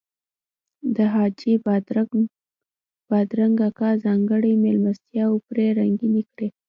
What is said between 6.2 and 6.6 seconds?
وې.